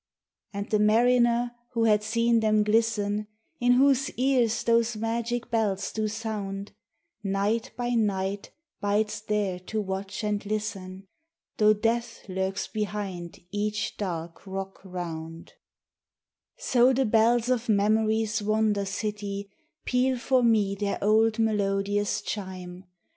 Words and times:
And 0.51 0.67
the 0.71 0.79
mariner 0.79 1.51
who 1.73 1.83
had 1.83 2.01
seen 2.01 2.39
them 2.39 2.63
glisten, 2.63 3.27
In 3.59 3.73
whose 3.73 4.09
ears 4.17 4.63
those 4.63 4.95
magic 4.95 5.51
bells 5.51 5.91
do 5.93 6.07
sound, 6.07 6.71
Night 7.23 7.69
by 7.77 7.91
night 7.91 8.49
bides 8.79 9.21
thereto 9.21 9.79
watch 9.79 10.23
and 10.23 10.43
listen, 10.43 11.05
Though 11.57 11.73
death 11.75 12.27
lurks 12.27 12.65
behind 12.67 13.41
each 13.51 13.95
dark 13.97 14.47
rock 14.47 14.79
round 14.83 15.53
So 16.57 16.93
the 16.93 17.05
bells 17.05 17.49
of 17.49 17.69
memory's 17.69 18.41
wonder 18.41 18.85
city 18.85 19.51
Peal 19.85 20.17
for 20.17 20.41
me 20.41 20.73
their 20.73 20.97
old 21.03 21.37
melodious 21.37 22.23
chime 22.23 22.85